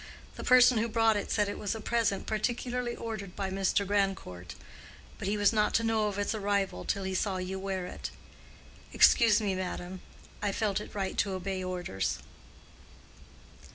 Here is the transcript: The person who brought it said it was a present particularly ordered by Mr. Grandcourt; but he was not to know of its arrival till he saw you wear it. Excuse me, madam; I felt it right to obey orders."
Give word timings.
The 0.35 0.43
person 0.43 0.79
who 0.79 0.87
brought 0.89 1.15
it 1.15 1.29
said 1.29 1.47
it 1.47 1.59
was 1.59 1.75
a 1.75 1.79
present 1.79 2.25
particularly 2.25 2.95
ordered 2.95 3.35
by 3.35 3.51
Mr. 3.51 3.85
Grandcourt; 3.85 4.55
but 5.19 5.27
he 5.27 5.37
was 5.37 5.53
not 5.53 5.75
to 5.75 5.83
know 5.83 6.07
of 6.07 6.17
its 6.17 6.33
arrival 6.33 6.83
till 6.85 7.03
he 7.03 7.13
saw 7.13 7.37
you 7.37 7.59
wear 7.59 7.85
it. 7.85 8.09
Excuse 8.93 9.39
me, 9.39 9.53
madam; 9.53 10.01
I 10.41 10.53
felt 10.53 10.81
it 10.81 10.95
right 10.95 11.15
to 11.19 11.33
obey 11.33 11.63
orders." 11.63 12.17